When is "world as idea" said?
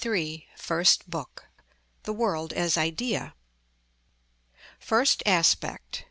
2.13-3.35